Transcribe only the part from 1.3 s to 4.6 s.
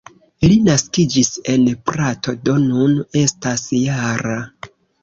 en Prato, do nun estas -jara.